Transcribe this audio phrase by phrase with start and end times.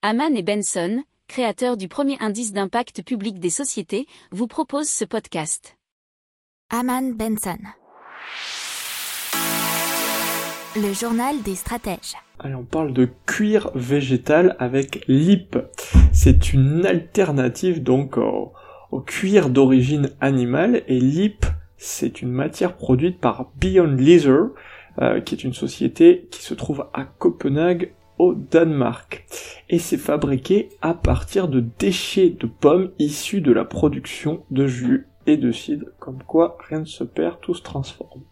[0.00, 5.76] Haman et Benson, créateurs du premier indice d'impact public des sociétés, vous proposent ce podcast.
[6.70, 7.58] Haman Benson.
[10.76, 12.14] Le journal des stratèges.
[12.38, 15.58] Allez, on parle de cuir végétal avec LIP.
[16.12, 18.52] C'est une alternative donc au,
[18.92, 21.44] au cuir d'origine animale et LIP
[21.78, 24.48] c'est une matière produite par Beyond Leather,
[25.00, 29.24] euh, qui est une société qui se trouve à Copenhague au Danemark.
[29.68, 35.06] Et c'est fabriqué à partir de déchets de pommes issus de la production de jus
[35.26, 38.22] et de cidre, comme quoi rien ne se perd, tout se transforme.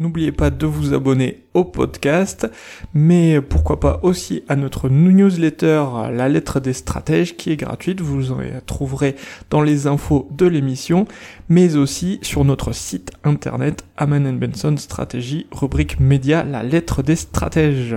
[0.00, 2.50] N'oubliez pas de vous abonner au podcast,
[2.94, 8.32] mais pourquoi pas aussi à notre newsletter La lettre des stratèges qui est gratuite, vous
[8.32, 9.14] en trouverez
[9.50, 11.04] dans les infos de l'émission,
[11.50, 17.96] mais aussi sur notre site internet Aman Benson Stratégie, rubrique média La lettre des stratèges.